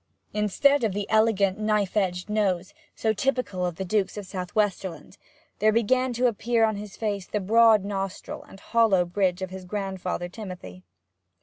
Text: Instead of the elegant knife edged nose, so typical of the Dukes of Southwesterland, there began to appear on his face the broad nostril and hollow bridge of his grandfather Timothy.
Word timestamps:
Instead 0.33 0.83
of 0.83 0.93
the 0.93 1.07
elegant 1.11 1.59
knife 1.59 1.95
edged 1.95 2.27
nose, 2.27 2.73
so 2.95 3.13
typical 3.13 3.63
of 3.63 3.75
the 3.75 3.85
Dukes 3.85 4.17
of 4.17 4.25
Southwesterland, 4.25 5.15
there 5.59 5.71
began 5.71 6.11
to 6.13 6.25
appear 6.25 6.63
on 6.65 6.75
his 6.75 6.97
face 6.97 7.27
the 7.27 7.39
broad 7.39 7.85
nostril 7.85 8.41
and 8.45 8.59
hollow 8.59 9.05
bridge 9.05 9.43
of 9.43 9.51
his 9.51 9.63
grandfather 9.63 10.27
Timothy. 10.27 10.81